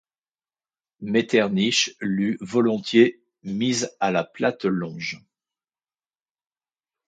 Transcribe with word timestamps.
Metternich 1.01 1.91
l'eût 1.99 2.39
volontiers 2.41 3.21
mise 3.43 3.95
à 3.99 4.09
la 4.09 4.23
plate-longe. 4.23 5.21